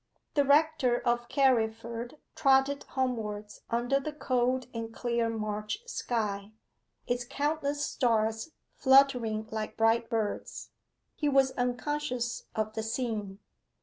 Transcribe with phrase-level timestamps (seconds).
[0.33, 6.53] The rector of Carriford trotted homewards under the cold and clear March sky,
[7.05, 10.71] its countless stars fluttering like bright birds.
[11.15, 13.37] He was unconscious of the scene.